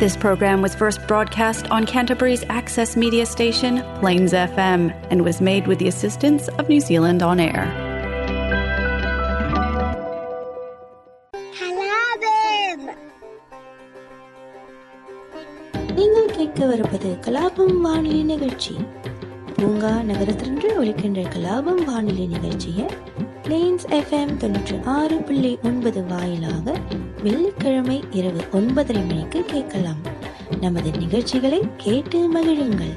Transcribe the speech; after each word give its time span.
This 0.00 0.16
program 0.16 0.60
was 0.60 0.74
first 0.74 1.06
broadcast 1.06 1.70
on 1.70 1.86
Canterbury's 1.86 2.44
access 2.50 2.96
media 2.96 3.24
station, 3.26 3.74
Plains 3.96 4.32
FM, 4.34 4.82
and 5.10 5.22
was 5.22 5.40
made 5.42 5.66
with 5.66 5.78
the 5.78 5.88
assistance 5.88 6.48
of 6.50 6.68
New 6.68 6.80
Zealand 6.82 7.22
On 7.22 7.40
Air. 7.40 7.64
கலாபம் 11.58 12.86
நீங்கள் 15.96 16.32
கேட்கவிருப்பது 16.36 17.10
கலாபம் 17.26 17.76
வானொலி 17.84 18.22
நிகழ்ச்சி 18.24 18.74
பூங்கா 19.56 19.92
நகரத்திலிருந்து 20.02 20.68
ஒலிக்கின்ற 20.80 21.20
கலாபம் 21.34 21.82
வானொலி 21.84 22.26
நிகழ்ச்சியை 22.34 22.86
பிளேன்ஸ் 23.44 23.86
எஃப்எம் 23.98 24.34
தொண்ணூற்றி 24.42 24.76
ஆறு 24.96 25.18
புள்ளி 25.28 25.52
ஒன்பது 25.70 26.02
வாயிலாக 26.04 26.66
வெள்ளிக்கிழமை 27.23 28.03
இரவு 28.11 28.41
ஒன்பதரை 28.51 29.07
மணிக்கு 29.07 29.43
கேட்கலாம். 29.45 30.01
நமது 30.61 30.91
நிகழ்ச்சிகளை 30.91 31.61
கேட்டு 31.77 32.33
மகிழுங்கள். 32.33 32.93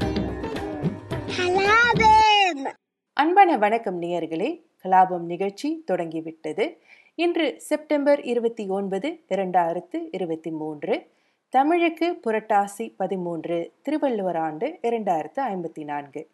அன்பான 3.12 3.58
வணக்கம் 3.58 4.02
நேயர்களே. 4.02 4.62
கலாபம் 4.84 5.20
நிகழ்ச்சி 5.20 5.82
தொடங்கிவிட்டது. 5.84 6.78
இன்று 7.14 7.54
செப்டம்பர் 7.60 8.22
இருபத்தி 8.22 8.66
ஒன்பது 8.66 9.20
இரண்டாயிரத்து 9.28 10.08
இருபத்தி 10.10 10.50
மூன்று. 10.50 11.06
தமிழுக்கு 11.48 12.20
புரட்டாசி 12.24 12.94
பதிமூன்று 12.96 13.72
திருவள்ளுவர் 13.82 14.36
ஆண்டு 14.36 14.78
இரண்டாயிரத்து 14.82 15.38
ஐம்பத்தி 15.38 15.84
நான்கு. 15.84 16.28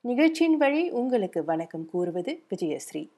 நிகழ்ச்சியின் 0.00 0.56
வழி 0.56 0.90
உங்களுக்கு 0.90 1.44
வணக்கம் 1.44 1.90
கூறுவது 1.90 2.42
விஜயஸ்ரீ. 2.54 3.08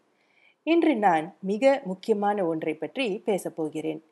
இன்று 0.62 0.96
நான் 0.96 1.34
மிக 1.40 1.82
முக்கியமான 1.84 2.44
ஒன்றை 2.44 2.74
பற்றி 2.74 3.22
பேசப் 3.24 3.56
போகிறேன். 3.56 4.02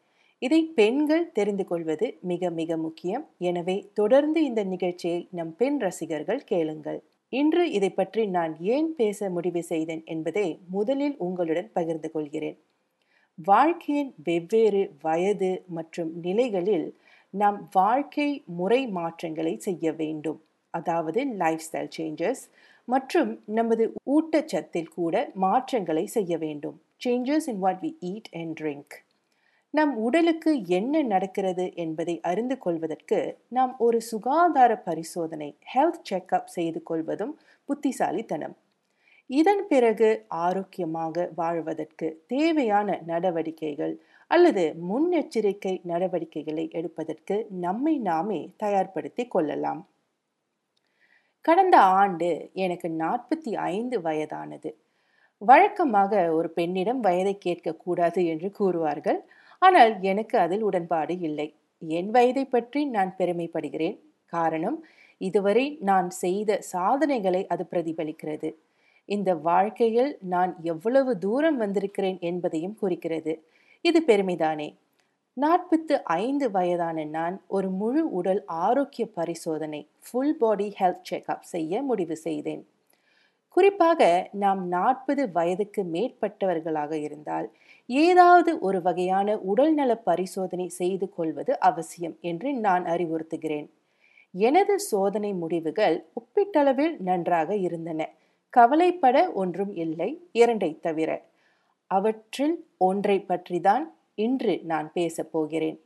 இதை 0.43 0.59
பெண்கள் 0.79 1.27
தெரிந்து 1.33 1.65
கொள்வது 1.65 2.07
மிக 2.31 2.51
மிக 2.51 2.77
முக்கியம். 2.85 3.25
எனவே 3.49 3.77
தொடர்ந்து 3.99 4.39
இந்த 4.49 4.63
நிகழ்ச்சியை 4.73 5.21
நம் 5.39 5.53
பெண் 5.61 5.79
ரசிகர்கள் 5.85 6.41
கேளுங்கள். 6.45 6.99
இன்று 7.33 7.65
இதை 7.77 7.91
பற்றி 7.91 8.23
நான் 8.37 8.55
ஏன் 8.75 8.89
பேச 9.01 9.29
முடிவு 9.31 9.63
செய்தேன் 9.63 10.03
என்பதை 10.15 10.49
முதலில் 10.77 11.15
உங்களுடன் 11.27 11.69
பகிர்ந்து 11.73 12.09
கொள்கிறேன். 12.15 12.57
வாழ்க்கையின் 13.39 14.11
வெவ்வேறு 14.27 14.83
வயது 15.05 15.53
மற்றும் 15.77 16.11
நிலைகளில் 16.27 16.89
நாம் 17.35 17.59
வாழ்க்கை 17.73 18.29
முறை 18.59 18.81
மாற்றங்களை 18.99 19.55
செய்ய 19.67 19.93
வேண்டும். 20.03 20.41
அதாவது 20.75 21.21
லைஃப் 21.45 21.65
ஸ்டைல் 21.67 21.93
சேஞ்சஸ் 21.99 22.43
மற்றும் 22.89 23.31
நமது 23.59 23.85
ஊட்டச்சத்தில் 24.17 24.93
கூட 24.99 25.25
மாற்றங்களை 25.47 26.05
செய்ய 26.17 26.37
வேண்டும். 26.45 26.77
Changes 27.07 27.49
in 27.55 27.63
what 27.65 27.83
we 27.87 27.93
eat 28.13 28.31
and 28.43 28.55
drink 28.61 28.95
நம் 29.75 29.97
உடலுக்கு 29.97 30.65
என்ன 30.67 31.03
நடக்கிறது 31.03 31.73
என்பதை 31.75 32.21
அறிந்து 32.21 32.59
கொள்வதற்கு 32.59 33.39
நாம் 33.49 33.75
ஒரு 33.79 34.01
சுகாதார 34.01 34.77
பரிசோதனை 34.77 35.57
ஹெல்த் 35.75 36.03
செக்அப் 36.11 36.45
செய்து 36.45 36.83
கொள்வதும் 36.83 37.39
புத்திசாலித்தனம். 37.65 38.55
இதன் 39.27 39.69
பிறகு 39.69 40.25
ஆரோக்கியமாக 40.29 41.31
வாழ்வதற்கு 41.35 42.23
தேவையான 42.27 43.01
நடவடிக்கைகள் 43.07 43.95
அல்லது 44.27 44.75
முன்னெச்சரிக்கை 44.91 45.81
நடவடிக்கைகளை 45.85 46.71
எடுப்பதற்கு 46.73 47.47
நம்மை 47.49 47.99
நாமே 47.99 48.51
தயார்படுத்திக் 48.63 49.31
கொள்ளலாம். 49.31 49.89
கடந்த 51.41 51.77
ஆண்டு 51.79 52.51
எனக்கு 52.53 52.89
நாற்பத்தி 52.89 53.55
ஐந்து 53.55 54.01
வயதானது. 54.01 54.77
வழக்கமாக 55.39 56.33
ஒரு 56.33 56.51
பெண்ணிடம் 56.51 57.01
வயதை 57.01 57.39
கேட்கக்கூடாது 57.45 58.27
என்று 58.27 58.53
கூறுவார்கள். 58.59 59.21
ஆனால் 59.63 60.01
எனக்கு 60.03 60.39
அதில் 60.39 60.63
உடன்பாடு 60.63 61.21
இல்லை. 61.21 61.55
என் 61.83 62.11
வயதை 62.11 62.45
பற்றி 62.45 62.85
நான் 62.85 63.15
பெருமைப்படுகிறேன். 63.19 63.97
காரணம் 64.27 64.79
இதுவரை 65.21 65.79
நான் 65.81 66.11
செய்த 66.11 66.59
சாதனைகளை 66.61 67.47
அது 67.47 67.65
பிரதிபலிக்கிறது. 67.71 68.49
இந்த 69.09 69.35
வாழ்க்கையில் 69.35 70.19
நான் 70.21 70.53
எவ்வளவு 70.63 71.19
தூரம் 71.19 71.57
வந்திருக்கிறேன் 71.57 72.19
என்பதையும் 72.21 72.77
குறிக்கிறது. 72.79 73.33
இது 73.85 74.01
பெருமைதானே. 74.07 74.69
நாற்பத்து 75.37 76.05
ஐந்து 76.05 76.51
வயதான 76.51 77.05
நான் 77.05 77.41
ஒரு 77.49 77.71
முழு 77.71 78.11
உடல் 78.11 78.45
ஆரோக்கிய 78.47 79.05
பரிசோதனை 79.15 79.87
ஃபுல் 80.01 80.37
பாடி 80.37 80.75
ஹெல்த் 80.81 81.07
செக்அப் 81.11 81.47
செய்ய 81.55 81.83
முடிவு 81.83 82.17
செய்தேன். 82.17 82.63
குறிப்பாக 83.55 84.29
நாம் 84.33 84.69
நாற்பது 84.69 85.31
வயதுக்கு 85.33 85.83
மேற்பட்டவர்களாக 85.83 86.93
இருந்தால் 86.93 87.51
ஏதாவது 87.87 88.59
ஒரு 88.59 88.83
வகையான 88.83 89.39
உடல்நல 89.39 89.95
பரிசோதனை 89.95 90.69
செய்து 90.69 91.09
கொள்வது 91.09 91.59
அவசியம் 91.59 92.19
என்று 92.21 92.53
நான் 92.53 92.85
அறிவுறுத்துகிறேன். 92.85 93.69
எனது 94.31 94.79
சோதனை 94.79 95.33
முடிவுகள் 95.33 96.07
ஒப்பீட்டளவில் 96.21 96.97
நன்றாக 96.99 97.57
இருந்தன. 97.57 98.09
கவலைப்பட 98.51 99.33
ஒன்றும் 99.33 99.75
இல்லை 99.75 100.29
இரண்டை 100.33 100.81
தவிர. 100.81 101.23
அவற்றில் 101.87 102.65
ஒன்றை 102.79 103.25
பற்றிதான் 103.29 103.85
இன்று 104.15 104.61
நான் 104.63 104.93
பேசப் 104.93 105.33
போகிறேன். 105.33 105.81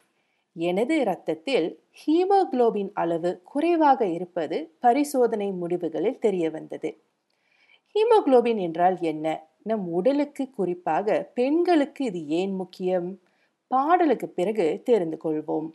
எனது 0.53 1.01
இரத்தத்தில் 1.01 1.81
ஹீமோகுளோபின் 2.01 2.91
அளவு 2.93 3.41
குறைவாக 3.45 4.07
இருப்பது 4.07 4.73
பரிசோதனை 4.81 5.53
முடிவுகளில் 5.63 6.19
தெரிய 6.19 6.51
வந்தது 6.51 6.91
ஹீமோகுளோபின் 7.97 8.61
என்றால் 8.61 8.97
என்ன? 9.01 9.49
நம் 9.63 9.89
உடலுக்கு 9.89 10.51
குறிப்பாக 10.51 11.31
பெண்களுக்கு 11.35 12.05
இது 12.05 12.27
ஏன் 12.27 12.55
முக்கியம்? 12.55 13.21
பாடலுக்கு 13.69 14.29
பிறகு 14.29 14.81
தெரிந்து 14.85 15.19
கொள்வோம். 15.25 15.69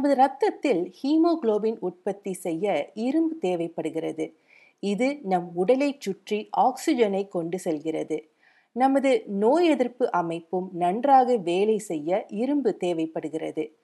நமது 0.00 0.14
இரத்தத்தில் 0.14 0.94
ஹீமோகுளோபின் 0.98 1.76
உற்பத்தி 1.80 2.32
செய்ய 2.32 2.90
இரும்பு 2.94 3.38
தேவைப்படுகிறது. 3.38 4.34
இது 4.80 5.18
நம் 5.22 5.50
உடலைச் 5.54 6.00
சுற்றி 6.00 6.48
ஆக்சிஜனை 6.56 7.28
கொண்டு 7.28 7.58
செல்கிறது. 7.58 8.24
நமது 8.72 9.22
நோய் 9.26 9.66
எதிர்ப்பு 9.66 10.10
அமைப்பும் 10.10 10.70
நன்றாக 10.72 11.36
வேலை 11.36 11.78
செய்ய 11.78 12.26
இரும்பு 12.28 12.76
தேவைப்படுகிறது. 12.76 13.76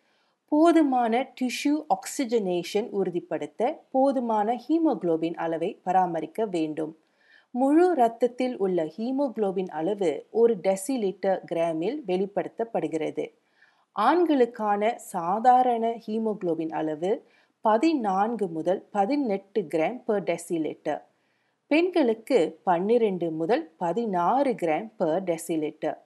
போதுமான 0.49 1.33
டிஷ்யூ 1.41 1.85
ஆக்சிஜனேஷன் 1.89 2.89
உறுதிப்படுத்த 2.91 3.83
போதுமான 3.91 4.61
ஹீமோகுளோபின் 4.69 5.35
அளவை 5.35 5.81
பராமரிக்க 5.83 6.47
வேண்டும். 6.47 6.97
முழு 7.51 7.91
இரத்தத்தில் 7.91 8.59
உள்ள 8.59 8.85
ஹீமோகுளோபின் 8.85 9.69
அளவு 9.69 10.27
ஒரு 10.31 10.57
டெசிலிட்டர் 10.57 11.45
கிராமில் 11.45 12.03
வெளிப்படுத்தப்படுகிறது. 12.07 13.27
ஆண்களுக்கான 13.97 14.83
சாதாரண 15.13 15.85
ஹீமோகுளோபின் 16.07 16.71
அளவு 16.71 17.11
பதினான்கு 17.65 18.47
முதல் 18.49 18.81
பதினெட்டு 18.91 19.61
கிராம் 19.67 20.01
பர் 20.05 20.25
டெசிலிட்டர் 20.25 21.01
பெண்களுக்கு 21.71 22.39
பன்னிரண்டு 22.63 23.29
முதல் 23.31 23.65
பதினாறு 23.77 24.53
கிராம் 24.55 24.91
பர் 24.97 25.25
டெசிலிட்டர் 25.25 25.99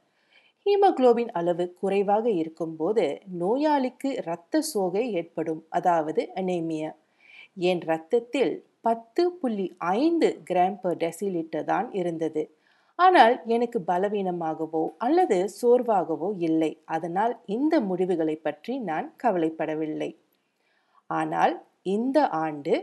ஹீமோகுளோபின் 0.67 1.33
அளவு 1.33 1.65
குறைவாக 1.81 2.27
இருக்கும்போது 2.31 3.05
நோயாளிக்கு 3.41 4.11
இரத்த 4.15 4.63
சோகை 4.63 5.05
ஏற்படும் 5.13 5.63
அதாவது 5.69 6.23
அனேமியா 6.37 6.91
என் 7.63 7.81
இரத்தத்தில் 7.81 8.55
பத்து 8.81 9.23
புள்ளி 9.41 9.67
ஐந்து 9.79 10.29
கிராம் 10.51 10.81
பர் 10.81 10.97
டெசிலிட்டர் 10.97 11.65
தான் 11.65 11.89
இருந்தது. 11.93 12.43
ஆனால் 13.05 13.35
எனக்கு 13.55 13.79
பலவீனமாகவோ 13.91 14.83
அல்லது 15.07 15.37
சோர்வாகவோ 15.59 16.29
இல்லை. 16.49 16.71
அதனால் 16.95 17.35
இந்த 17.57 17.75
முடிவுகளை 17.89 18.37
பற்றி 18.47 18.75
நான் 18.91 19.07
கவலைப்படவில்லை. 19.23 20.11
ஆனால் 21.11 21.55
இந்த 21.97 22.19
ஆண்டு 22.45 22.75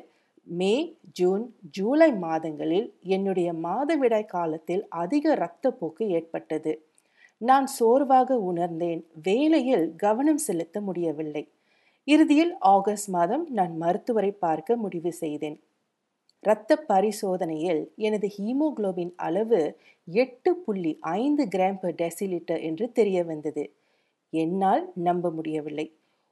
மே 0.60 0.74
ஜூன் 1.20 1.44
ஜூலை 1.78 2.10
மாதங்களில் 2.26 2.88
என்னுடைய 3.16 3.50
மாதவிடாய் 3.66 4.32
காலத்தில் 4.36 4.84
அதிக 5.04 5.26
இரத்தப்போக்கு 5.38 6.04
ஏற்பட்டது. 6.18 6.74
நான் 7.42 7.68
சோர்வாக 7.78 8.38
உணர்ந்தேன். 8.50 9.02
வேலையில் 9.28 9.86
கவனம் 10.06 10.42
செலுத்த 10.48 10.78
முடியவில்லை. 10.88 11.44
இறுதியில் 12.08 12.54
ஆகஸ்ட் 12.76 13.10
மாதம் 13.18 13.46
நான் 13.58 13.74
மருத்துவரை 13.84 14.32
பார்க்க 14.46 14.78
முடிவு 14.84 15.12
செய்தேன். 15.24 15.58
இரத்த 16.44 16.76
பரிசோதனையில் 16.88 17.92
எனது 17.98 18.28
ஹீமோகுளோபின் 18.38 19.14
அளவு 19.16 19.78
எட்டு 20.08 20.56
புள்ளி 20.56 21.00
ஐந்து 21.02 21.48
கிராம் 21.48 21.80
பர் 21.80 21.96
டெசிலிட்டர் 21.96 22.62
என்று 22.62 22.92
தெரிய 22.92 23.24
வந்தது. 23.24 23.64
என்னால் 24.30 24.92
நம்ப 24.96 25.30
முடியவில்லை. 25.30 25.92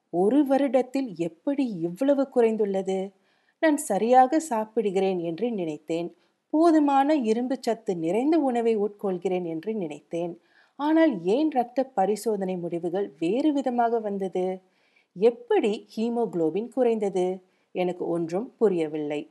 ஒரு 0.09 0.45
வருடத்தில் 0.45 1.15
எப்படி 1.17 1.65
இவ்வளவு 1.79 2.29
குறைந்துள்ளது? 2.35 3.11
நான் 3.59 3.77
சரியாக 3.77 4.39
சாப்பிடுகிறேன் 4.39 5.19
என்று 5.19 5.51
நினைத்தேன். 5.51 6.15
போதுமான 6.49 7.15
இரும்பு 7.15 7.57
சத்து 7.61 7.97
நிறைந்த 7.97 8.39
உணவை 8.39 8.77
உட்கொள்கிறேன் 8.77 9.43
என்று 9.43 9.73
நினைத்தேன். 9.73 10.33
ஆனால் 10.75 11.23
ஏன் 11.23 11.51
இரத்த 11.51 11.83
பரிசோதனை 11.93 12.57
முடிவுகள் 12.57 13.13
வேறு 13.19 13.53
விதமாக 13.53 13.99
வந்தது? 13.99 14.45
எப்படி 15.15 15.87
ஹீமோகுளோபின் 15.95 16.69
குறைந்தது? 16.73 17.27
எனக்கு 17.71 18.07
ஒன்றும் 18.07 18.53
புரியவில்லை. 18.57 19.21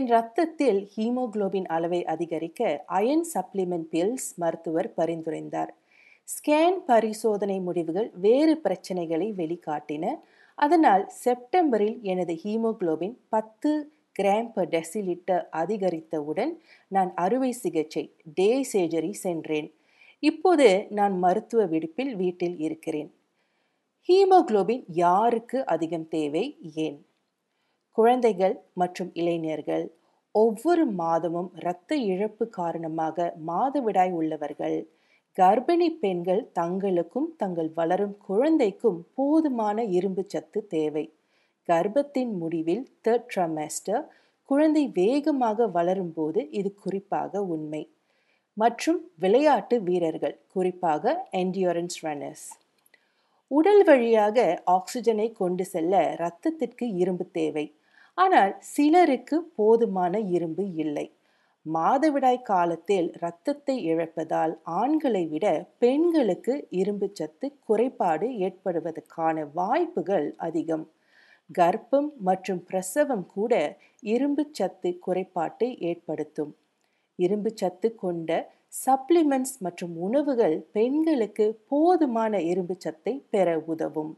என் 0.00 0.06
ரத்தத்தில் 0.06 0.88
ஹீமோகுளோபின் 0.96 1.64
அளவை 1.64 2.04
அதிகரிக்க 2.04 2.84
அயன் 2.86 3.26
சப்ளிமெண்ட் 3.34 3.86
பில்ஸ் 3.90 4.34
மருத்துவர் 4.36 4.92
பரிந்துரைந்தார். 4.96 5.68
ஸ்கேன் 6.24 6.78
பரிசோதனை 6.86 7.60
முடிவுகள் 7.60 8.10
வேறு 8.20 8.60
பிரச்சனைகளை 8.64 9.32
வெளிக்காட்டின. 9.32 10.14
அதனால் 10.54 11.08
செப்டம்பரில் 11.24 12.00
எனது 12.02 12.40
ஹீமோகுளோபின் 12.44 13.16
பத்து 13.28 13.92
கிராம் 14.22 14.52
பர் 14.52 14.68
டெசிலிட்டர் 14.68 15.44
அதிகரித்தவுடன் 15.50 16.58
நான் 16.88 17.14
அறுவை 17.14 17.52
சிகிச்சை 17.52 18.14
டே 18.34 18.66
சேஜரி 18.72 19.10
சென்றேன். 19.10 19.74
இப்போது 20.18 20.86
நான் 20.90 21.18
மருத்துவ 21.18 21.66
விடுப்பில் 21.66 22.16
வீட்டில் 22.16 22.58
இருக்கிறேன். 22.58 23.14
ஹீமோகுளோபின் 24.08 24.84
யாருக்கு 24.86 25.66
அதிகம் 25.66 26.08
தேவை? 26.08 26.58
ஏன்? 26.74 27.06
குழந்தைகள் 28.00 28.54
மற்றும் 28.74 29.08
இளைஞர்கள் 29.14 29.86
ஒவ்வொரு 30.34 30.84
மாதமும் 31.00 31.48
இரத்த 31.60 31.96
இழப்பு 32.10 32.44
காரணமாக 32.48 33.34
மாதவிடாய் 33.46 34.12
உள்ளவர்கள். 34.18 34.76
கர்ப்பிணி 35.38 35.88
பெண்கள் 36.02 36.40
தங்களுக்கும் 36.58 37.26
தங்கள் 37.36 37.70
வளரும் 37.74 38.14
குழந்தைக்கும் 38.28 39.06
போதுமான 39.14 39.84
இரும்பு 39.84 40.22
சத்து 40.26 40.60
தேவை. 40.66 41.04
கர்ப்பத்தின் 41.68 42.32
முடிவில் 42.38 42.84
தேர்ட் 43.08 43.26
ட்ரமேஸ்டர் 43.34 44.04
குழந்தை 44.48 44.84
வேகமாக 44.94 45.66
வளரும் 45.66 46.14
போது 46.14 46.50
இது 46.50 46.72
குறிப்பாக 46.74 47.42
உண்மை. 47.56 47.82
மற்றும் 48.56 49.00
விளையாட்டு 49.18 49.76
வீரர்கள் 49.88 50.38
குறிப்பாக 50.54 51.26
என்டியூரன்ஸ் 51.42 52.00
ரன்னர்ஸ் 52.06 52.48
உடல் 53.50 53.84
வழியாக 53.84 54.62
ஆக்சிஜனை 54.76 55.28
கொண்டு 55.32 55.64
செல்ல 55.64 55.94
இரத்தத்திற்கு 56.16 56.86
இரும்பு 57.02 57.26
தேவை. 57.30 57.66
ஆனால் 58.22 58.52
சிலருக்கு 58.72 59.36
போதுமான 59.58 60.14
இரும்பு 60.36 60.64
இல்லை. 60.84 61.06
மாதவிடாய் 61.66 62.46
காலத்தில் 62.50 63.08
இரத்தத்தை 63.16 63.74
இழப்பதால் 63.90 64.52
ஆண்களை 64.80 65.22
விட 65.32 65.46
பெண்களுக்கு 65.82 66.54
இரும்பு 66.80 67.08
சத்து 67.18 67.48
குறைபாடு 67.68 68.28
ஏற்படுவதற்கான 68.46 69.44
வாய்ப்புகள் 69.58 70.28
அதிகம். 70.46 70.84
கர்ப்பம் 71.50 72.08
மற்றும் 72.28 72.62
பிரசவம் 72.68 73.26
கூட 73.36 73.52
இரும்பு 74.14 74.44
சத்து 74.58 74.90
குறைபாட்டை 75.06 75.68
ஏற்படுத்தும். 75.90 76.52
இரும்பு 77.18 77.50
சத்து 77.60 77.88
கொண்ட 78.04 78.30
சப்ளிமெண்ட்ஸ் 78.84 79.56
மற்றும் 79.66 79.94
உணவுகள் 80.06 80.56
பெண்களுக்கு 80.76 81.46
போதுமான 81.72 82.34
இரும்பு 82.52 82.76
சத்தை 82.84 83.14
பெற 83.34 83.48
உதவும். 83.74 84.12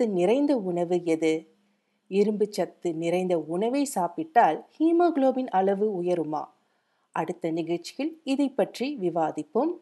சத்து 0.00 0.14
நிறைந்த 0.14 0.56
உணவு 0.56 1.04
எது? 1.04 1.46
இரும்பு 2.06 2.46
சத்து 2.50 2.94
நிறைந்த 2.94 3.38
உணவை 3.38 3.84
சாப்பிட்டால் 3.84 4.66
ஹீமோகுளோபின் 4.78 5.46
அளவு 5.46 6.02
உயருமா? 6.02 6.44
அடுத்த 7.12 7.50
நிகழ்ச்சியில் 7.50 8.20
இதை 8.24 8.48
பற்றி 8.48 8.98
விவாதிப்போம். 9.00 9.72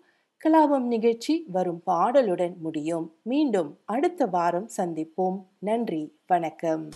கலாபம் 0.44 0.87
நிகழ்ச்சி 0.87 1.44
வரும் 1.52 1.83
பாடலுடன் 1.87 2.57
முடியும். 2.57 3.14
மீண்டும் 3.22 3.78
அடுத்த 3.85 4.26
வாரம் 4.26 4.68
சந்திப்போம். 4.76 5.44
நன்றி. 5.59 6.16
வணக்கம். 6.26 6.88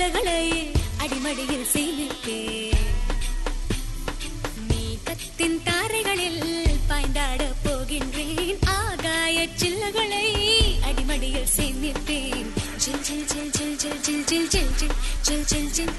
சில்லுகளை 0.00 0.42
அடிமடியில் 1.02 1.64
சேமித்தேன் 1.70 2.84
மேகத்தின் 4.68 5.56
தாரைகளில் 5.64 6.44
பாய்ந்தாட 6.90 7.48
போகின்றேன் 7.64 8.60
ஆகாய 8.76 9.46
சில்லுகளை 9.56 10.22
அடிமடியில் 10.90 11.50
சேமிப்பேன் 11.56 12.48
ஜில் 12.84 13.02
ஜில் 13.08 13.26
ஜில் 13.32 13.50
ஜில் 13.50 13.74
ஜில் 13.76 13.98
ஜில் 14.04 14.24
ஜில் 14.28 14.48
ஜில் 14.52 14.70
ஜில் 14.78 14.94
ஜில் 15.26 15.44
ஜில் 15.48 15.72
ஜில் 15.74 15.92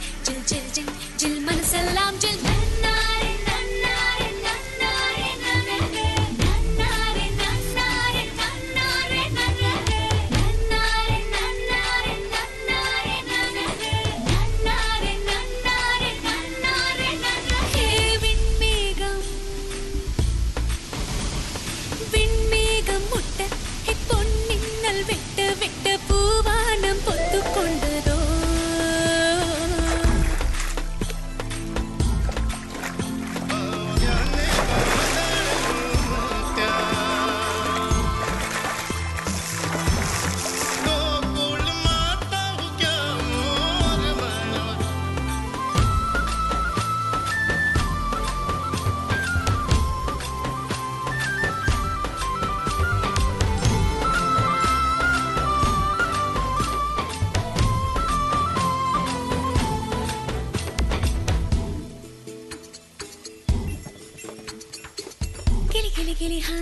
लिए 66.30 66.40
हाँ, 66.40 66.58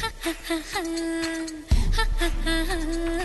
हाँ, 0.00 0.12
हाँ, 0.24 0.34
हाँ, 0.48 0.60
हाँ, 0.72 0.84
हाँ, 1.96 2.06
हाँ, 2.20 2.30
हाँ, 2.44 2.64
हाँ 2.66 3.19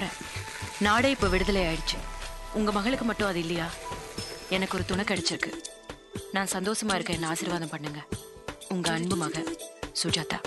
போறேன். 0.00 0.18
நாடே 0.78 1.10
இப்போ 1.10 1.28
விடுதலை 1.28 1.62
ஆயிடுச்சு. 1.62 1.98
உங்க 2.52 2.72
மகளுக்கு 2.72 3.04
மட்டும் 3.04 3.28
அது 3.28 3.38
இல்லையா? 3.38 3.70
எனக்கு 4.50 4.76
ஒரு 4.76 4.86
துணை 4.86 5.04
கிடைச்சிருக்கு. 5.04 5.52
நான் 6.32 6.48
சந்தோஷமா 6.52 6.94
இருக்க 6.94 7.12
என்ன 7.12 7.28
ஆசீர்வாதம் 7.28 7.68
பண்ணுங்க. 7.68 8.06
உங்க 8.68 8.92
அன்பு 8.92 9.16
மக 9.16 9.42
சுஜாதா. 10.02 10.38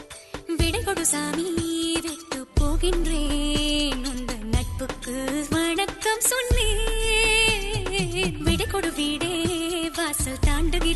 விடகொடு 0.57 1.05
சாமி 1.05 1.99
விட்டு 2.01 2.47
போகின்றேன். 2.61 3.95
உந்த 3.95 4.33
நட்புக்கு 4.33 5.47
வணக்கம் 5.49 6.19
சொன்னேன். 6.19 8.37
விடகொடு 8.37 8.93
வீடே 8.93 9.49
வாசல் 9.95 10.39
தாண்டுகிறேன். 10.47 10.92